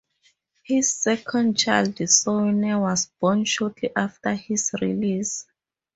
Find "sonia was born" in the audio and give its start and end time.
2.09-3.45